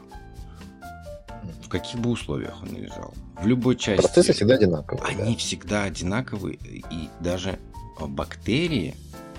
[1.71, 4.01] каких бы условиях он ни лежал, в любой части.
[4.01, 5.05] Процессы всегда одинаковые.
[5.07, 5.39] Они да.
[5.39, 7.59] всегда одинаковые, и даже
[7.99, 8.95] бактерии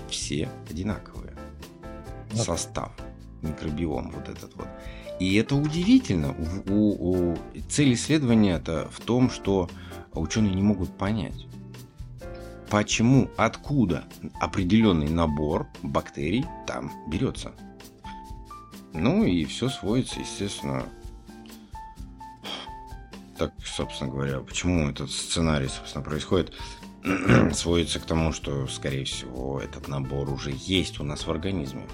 [0.09, 1.33] все одинаковые.
[2.31, 2.37] Вот.
[2.37, 2.43] Ну.
[2.43, 2.91] Состав,
[3.41, 4.67] микробиом вот этот вот.
[5.19, 6.35] И это удивительно.
[6.67, 7.37] У, у, у,
[7.69, 9.69] цель исследования это в том, что
[10.13, 11.45] ученые не могут понять,
[12.69, 14.05] почему, откуда
[14.39, 17.51] определенный набор бактерий там берется.
[18.93, 20.83] Ну и все сводится, естественно,
[23.37, 26.53] так, собственно говоря, почему этот сценарий, собственно, происходит,
[27.53, 31.85] сводится к тому, что, скорее всего, этот набор уже есть у нас в организме.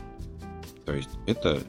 [0.85, 1.61] То есть это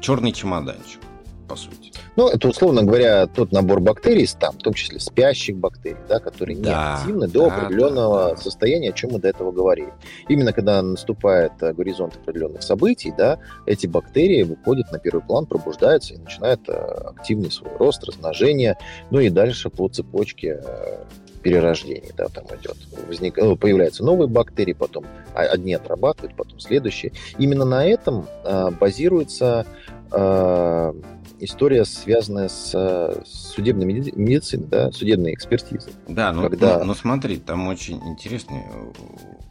[0.00, 1.00] черный чемоданчик,
[1.48, 1.92] по сути.
[2.16, 6.58] Ну, это, условно говоря, тот набор бактерий, там, в том числе спящих бактерий, да, которые
[6.58, 8.36] да, не активны до да, определенного да, да.
[8.36, 9.92] состояния, о чем мы до этого говорили.
[10.28, 16.14] Именно когда наступает э, горизонт определенных событий, да, эти бактерии выходят на первый план, пробуждаются
[16.14, 18.76] и начинают э, активный свой рост, размножение,
[19.10, 21.04] ну и дальше по цепочке э,
[21.42, 27.12] перерождения, да, там идет, возник, ну, появляются новые бактерии, потом одни отрабатывают, потом следующие.
[27.38, 29.66] Именно на этом э, базируется
[30.10, 30.92] э,
[31.40, 35.92] история, связанная с, с судебной медициной, да, судебной экспертизой.
[36.06, 36.78] Да, ну, когда...
[36.78, 38.92] ну, ну смотри, там очень интересный э,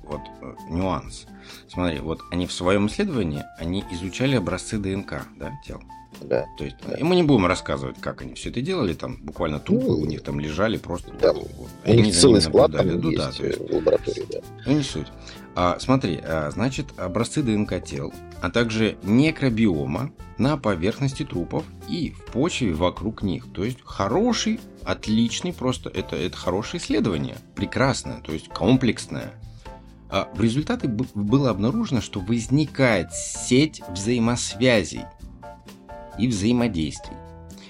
[0.03, 1.25] вот э, нюанс.
[1.69, 5.81] Смотри, вот они в своем исследовании, они изучали образцы ДНК, да, тел.
[6.21, 6.45] Да.
[6.57, 6.95] То есть, да.
[6.95, 10.05] и мы не будем рассказывать, как они все это делали, там буквально трупы ну, у
[10.05, 11.11] них там лежали просто.
[11.21, 11.33] Да.
[11.33, 11.47] Вот,
[11.85, 14.39] у них целый склад там ну, есть да, есть, в лаборатории, да.
[14.65, 15.07] Ну, не суть.
[15.59, 22.25] А, смотри, а, значит, образцы ДНК тел, а также некробиома на поверхности трупов и в
[22.31, 23.47] почве вокруг них.
[23.51, 29.33] То есть хороший, отличный, просто это, это хорошее исследование, прекрасное, то есть комплексное.
[30.11, 35.05] А в результате было обнаружено, что возникает сеть взаимосвязей
[36.19, 37.17] и взаимодействий,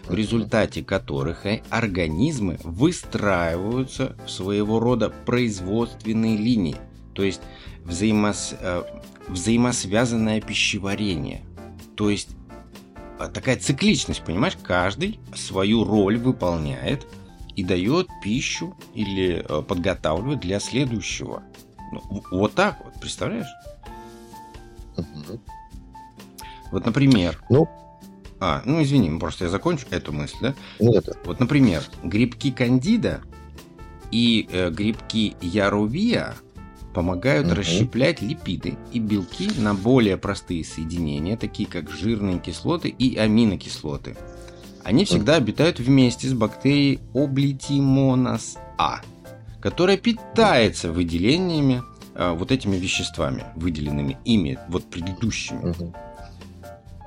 [0.09, 6.75] в результате которых организмы выстраиваются в своего рода производственные линии,
[7.13, 7.41] то есть
[7.87, 8.83] взаимос, э,
[9.27, 11.43] взаимосвязанное пищеварение.
[11.95, 12.29] То есть
[13.17, 14.57] а, такая цикличность, понимаешь?
[14.61, 17.07] Каждый свою роль выполняет
[17.55, 21.41] и дает пищу или э, подготавливает для следующего.
[21.91, 23.47] Ну, вот так вот, представляешь?
[24.97, 25.41] Угу.
[26.71, 27.41] Вот, например.
[27.49, 27.67] Ну,
[28.39, 30.53] а, ну извини, просто я закончу эту мысль, да?
[30.79, 31.17] Ну, это.
[31.25, 33.21] Вот, например, грибки кандида
[34.11, 36.35] и э, грибки ярувия
[36.97, 37.57] помогают угу.
[37.57, 44.17] расщеплять липиды и белки на более простые соединения, такие как жирные кислоты и аминокислоты.
[44.83, 49.01] Они всегда обитают вместе с бактерией Облитимонас А,
[49.61, 51.83] которая питается выделениями
[52.15, 55.69] э, вот этими веществами, выделенными ими, вот предыдущими.
[55.69, 55.93] Угу.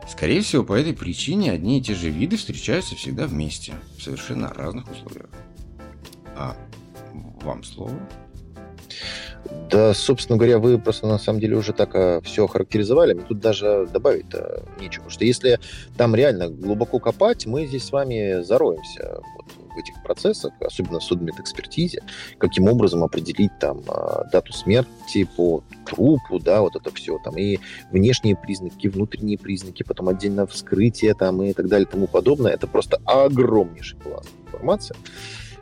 [0.08, 4.54] Скорее всего, по этой причине одни и те же виды встречаются всегда вместе, в совершенно
[4.54, 5.30] разных условиях.
[6.36, 6.56] А
[7.42, 7.98] вам слово?
[9.70, 13.14] Да, собственно говоря, вы просто на самом деле уже так а, все охарактеризовали.
[13.14, 14.26] Мне тут даже добавить
[14.80, 15.02] нечего.
[15.02, 15.60] Потому что если
[15.96, 21.04] там реально глубоко копать, мы здесь с вами зароемся вот, в этих процессах, особенно в
[21.04, 22.02] судмедэкспертизе,
[22.38, 27.58] каким образом определить там а, дату смерти по трупу, да, вот это все, там и
[27.90, 32.52] внешние признаки, внутренние признаки, потом отдельно вскрытие там и так далее и тому подобное.
[32.52, 34.96] Это просто огромнейший пласт информации.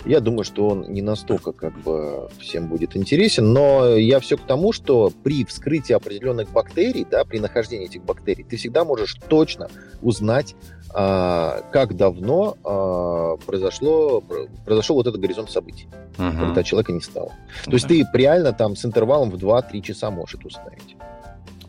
[0.05, 4.43] Я думаю, что он не настолько как бы всем будет интересен, но я все к
[4.43, 9.69] тому, что при вскрытии определенных бактерий, да, при нахождении этих бактерий, ты всегда можешь точно
[10.01, 10.55] узнать,
[10.95, 14.23] а, как давно а, произошло,
[14.65, 16.39] произошел вот этот горизонт событий, uh-huh.
[16.39, 17.33] когда человека не стало.
[17.65, 20.97] То есть ты реально там с интервалом в 2-3 часа можешь это установить.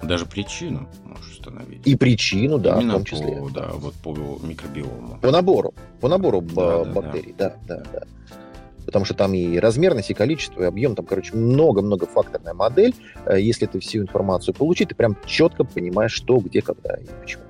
[0.01, 1.85] Даже причину можешь установить.
[1.85, 3.37] И причину, да, Именно в том числе.
[3.37, 4.11] По, да, вот по
[4.43, 5.19] микробиому.
[5.21, 5.73] По набору.
[5.99, 7.85] По набору да, бактерий, да, да, да.
[7.91, 8.03] да
[8.89, 12.95] потому что там и размерность, и количество, и объем, там, короче, много-много факторная модель.
[13.27, 17.43] Э, если ты всю информацию получить, ты прям четко понимаешь, что, где, когда и почему.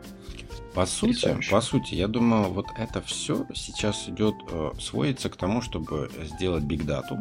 [0.74, 5.62] По сути, по сути, я думаю, вот это все сейчас идет, э, сводится к тому,
[5.62, 7.18] чтобы сделать бигдату,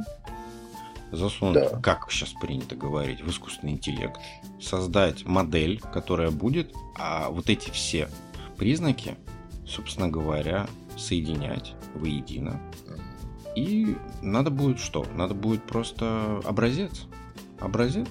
[1.13, 1.81] засунуть, да.
[1.81, 4.21] как сейчас принято говорить, в искусственный интеллект,
[4.61, 8.09] создать модель, которая будет, а вот эти все
[8.57, 9.17] признаки,
[9.67, 12.61] собственно говоря, соединять воедино.
[13.57, 15.05] И надо будет что?
[15.15, 17.07] Надо будет просто образец.
[17.59, 18.09] Образец.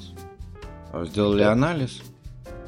[1.06, 2.02] Сделали анализ,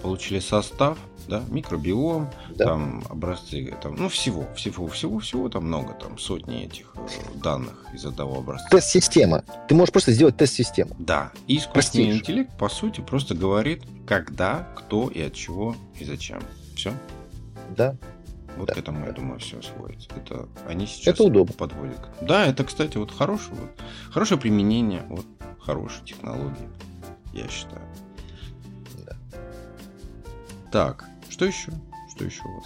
[0.02, 2.66] получили состав, да, микробиом, да.
[2.66, 7.86] там образцы, там, ну всего, всего, всего, всего там много, там сотни этих э, данных
[7.94, 8.68] из одного образца.
[8.72, 9.44] Тест-система.
[9.68, 10.96] Ты можешь просто сделать тест-систему.
[10.98, 11.32] Да.
[11.48, 12.20] И искусственный Простейший.
[12.20, 16.42] интеллект, по сути, просто говорит, когда, кто и от чего и зачем.
[16.76, 16.92] Все.
[17.78, 17.96] Да.
[18.58, 18.74] Вот да.
[18.74, 20.10] к этому, я думаю, все сводится.
[20.16, 21.54] Это они сейчас это удобно.
[21.54, 22.00] подводят.
[22.22, 23.70] Да, это, кстати, вот хорошее, вот,
[24.12, 25.26] хорошее применение, вот
[25.62, 26.68] хорошей технологии,
[27.34, 27.82] я считаю.
[30.72, 31.72] Так, что еще?
[32.16, 32.66] Что еще у вас?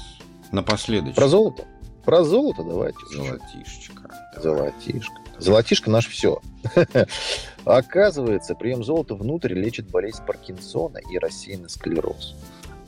[0.51, 1.15] Напоследок.
[1.15, 1.65] Про золото?
[2.03, 2.99] Про золото давайте.
[3.11, 4.09] Золотишечка.
[4.41, 5.15] Золотишко.
[5.39, 6.41] Золотишко наш все.
[7.65, 12.35] Оказывается, прием золота внутрь лечит болезнь Паркинсона и рассеянный склероз.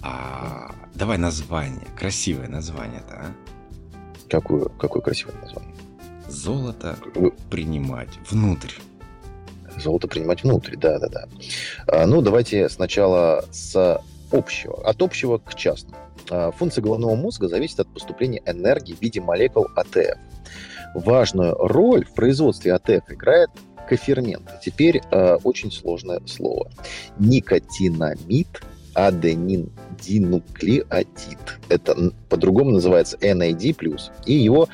[0.01, 1.88] А, давай название.
[1.97, 3.25] Красивое название-то, а?
[4.30, 5.75] Какое, какое красивое название?
[6.28, 6.97] Золото
[7.49, 8.73] принимать внутрь.
[9.78, 11.28] Золото принимать внутрь, да-да-да.
[11.88, 14.01] А, ну, давайте сначала с
[14.32, 15.98] общего, от общего к частному.
[16.30, 20.18] А, функция головного мозга зависит от поступления энергии в виде молекул АТФ.
[20.94, 23.50] Важную роль в производстве АТФ играет
[23.88, 24.50] кофермент.
[24.64, 26.72] Теперь э, очень сложное слово.
[27.20, 28.62] Никотинамид
[28.96, 31.38] аденин динуклеотид.
[31.70, 33.76] Это по-другому называется NAD+.
[34.26, 34.68] И его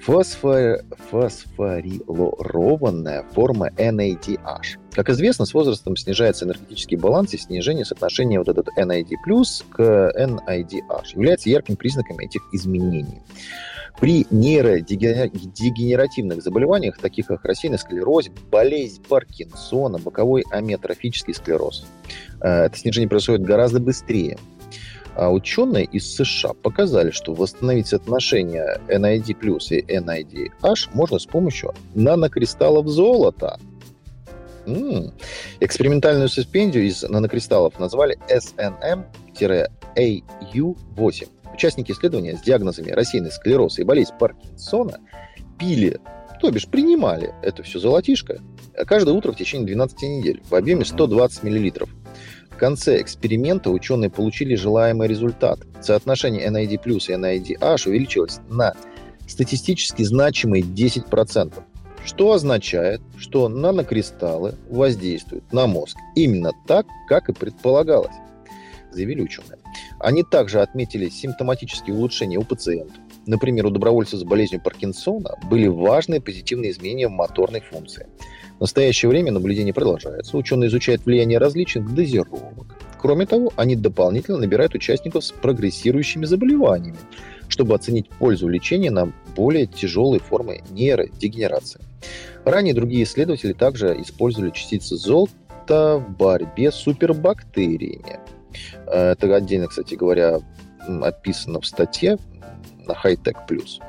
[0.00, 0.84] фосфор...
[1.10, 4.78] фосфорилированная форма NADH.
[4.92, 9.08] Как известно, с возрастом снижается энергетический баланс и снижение соотношения вот этот NAD+,
[9.70, 13.22] к NADH является ярким признаком этих изменений.
[14.00, 21.86] При нейродегенеративных заболеваниях, таких как рассеянный склероз, болезнь Паркинсона, боковой амиотрофический склероз,
[22.40, 24.38] э, это снижение происходит гораздо быстрее.
[25.16, 32.86] А ученые из США показали, что восстановить соотношение NID и NIDH можно с помощью нанокристаллов
[32.86, 33.58] золота.
[34.68, 35.12] М-м.
[35.60, 41.28] Экспериментальную суспендию из нанокристаллов назвали SNM-AU8.
[41.54, 44.98] Участники исследования с диагнозами рассеянный склероз и болезнь Паркинсона
[45.58, 45.98] пили,
[46.40, 48.40] то бишь принимали это все золотишко
[48.86, 51.88] каждое утро в течение 12 недель в объеме 120 мл.
[52.50, 55.60] В конце эксперимента ученые получили желаемый результат.
[55.80, 58.74] Соотношение NID плюс и NIDH увеличилось на
[59.28, 61.52] статистически значимые 10%,
[62.08, 68.14] что означает, что нанокристаллы воздействуют на мозг именно так, как и предполагалось,
[68.90, 69.58] заявили ученые.
[70.00, 72.96] Они также отметили симптоматические улучшения у пациентов.
[73.26, 78.06] Например, у добровольцев с болезнью Паркинсона были важные позитивные изменения в моторной функции.
[78.56, 80.36] В настоящее время наблюдение продолжается.
[80.38, 82.74] Ученые изучают влияние различных дозировок.
[82.98, 86.98] Кроме того, они дополнительно набирают участников с прогрессирующими заболеваниями,
[87.48, 91.80] чтобы оценить пользу лечения на более тяжелые формы нейродегенерации.
[92.44, 98.20] Ранее другие исследователи также использовали частицы золота в борьбе с супербактериями.
[98.86, 100.40] Это отдельно, кстати говоря,
[101.02, 102.18] описано в статье
[102.86, 103.80] на Hightech Plus.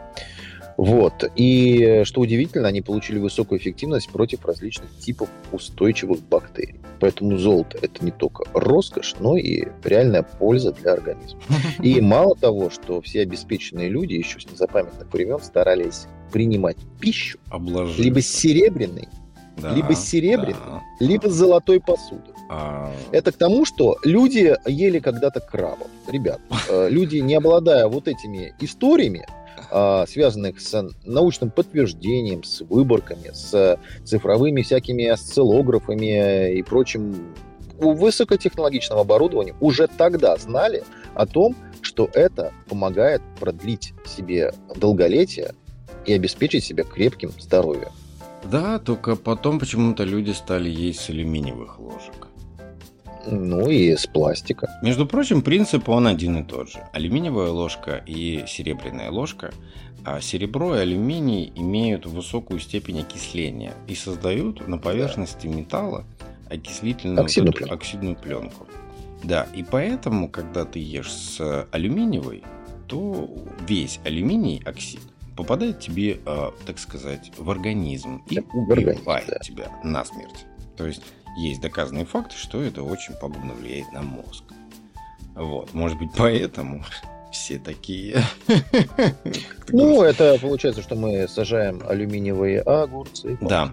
[0.79, 1.29] Вот.
[1.35, 6.75] И, что удивительно, они получили высокую эффективность против различных типов устойчивых бактерий.
[7.01, 11.41] Поэтому золото– это не только роскошь, но и реальная польза для организма.
[11.83, 18.01] И мало того, что все обеспеченные люди еще с незапамятных времен старались принимать пищу Обложиться.
[18.01, 19.09] либо серебряной,
[19.57, 21.05] да, либо серебряной, да.
[21.05, 22.31] либо с золотой посуды.
[22.49, 22.89] А...
[23.11, 25.87] Это к тому, что люди ели когда-то крабов.
[26.07, 29.25] Ребят, э, люди, не обладая вот этими историями,
[30.07, 37.33] связанных с научным подтверждением, с выборками, с цифровыми всякими осциллографами и прочим
[37.79, 40.83] у высокотехнологичного оборудования уже тогда знали
[41.15, 45.53] о том, что это помогает продлить себе долголетие
[46.05, 47.89] и обеспечить себя крепким здоровьем.
[48.43, 52.28] Да, только потом почему-то люди стали есть с алюминиевых ложек.
[53.25, 54.69] Ну и с пластика.
[54.81, 56.79] Между прочим, принцип он один и тот же.
[56.93, 59.51] Алюминиевая ложка и серебряная ложка.
[60.05, 66.05] А серебро и алюминий имеют высокую степень окисления и создают на поверхности металла
[66.49, 67.75] окислительную оксидную, пленку.
[67.75, 68.67] оксидную пленку.
[69.23, 72.43] Да, и поэтому, когда ты ешь с алюминиевой,
[72.87, 73.29] то
[73.67, 75.01] весь алюминий оксид
[75.35, 79.39] попадает тебе, э, так сказать, в организм и убивает организм, да.
[79.39, 80.45] тебя насмерть.
[80.75, 81.01] То есть
[81.37, 84.43] есть доказанные факты, что это очень пагубно влияет на мозг.
[85.35, 86.83] Вот, может быть, поэтому
[87.31, 88.21] все такие.
[89.69, 93.37] Ну, это получается, что мы сажаем алюминиевые огурцы.
[93.41, 93.71] Да.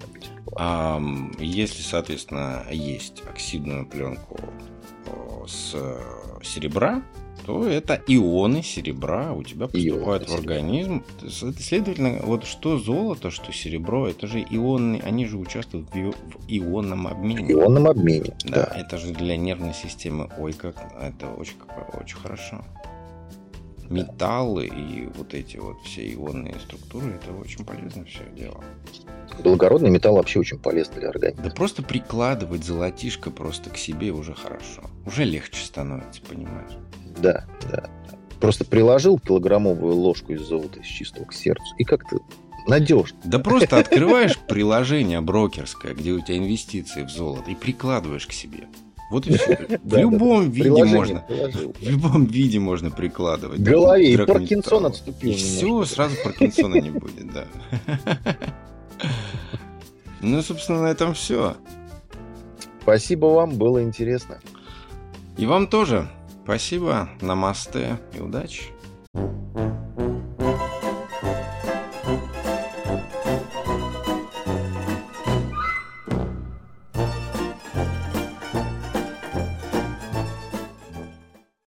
[1.38, 4.38] Если, соответственно, есть оксидную пленку
[5.46, 5.74] с
[6.42, 7.02] серебра,
[7.46, 11.04] то это ионы серебра у тебя поступают ионы в организм.
[11.30, 16.12] Следовательно, вот что золото, что серебро, это же ионы, они же участвуют в,
[16.48, 17.44] ионном обмене.
[17.44, 18.68] В ионном обмене, да.
[18.68, 18.76] да.
[18.76, 21.54] Это же для нервной системы, ой, как это очень,
[22.00, 22.64] очень хорошо.
[23.88, 28.64] Металлы и вот эти вот все ионные структуры, это очень полезно все дело.
[29.44, 31.44] Благородный металл вообще очень полезный для организма.
[31.44, 34.82] Да просто прикладывать золотишко просто к себе уже хорошо.
[35.06, 36.72] Уже легче становится, понимаешь?
[37.18, 37.84] Да, да.
[38.40, 42.18] Просто приложил килограммовую ложку из золота из чистого к сердцу, и как-то
[42.66, 43.18] надежно.
[43.24, 48.68] Да просто открываешь приложение брокерское, где у тебя инвестиции в золото, и прикладываешь к себе.
[49.10, 49.78] Вот и все.
[49.84, 51.24] В любом виде можно.
[51.28, 53.60] В любом виде можно прикладывать.
[53.60, 55.30] В голове и Паркинсон отступил.
[55.30, 57.44] И все, сразу Паркинсона не будет, да.
[60.22, 61.56] Ну, собственно, на этом все.
[62.82, 64.40] Спасибо вам, было интересно.
[65.36, 66.08] И вам тоже.
[66.46, 68.66] Спасибо, намасте и удачи.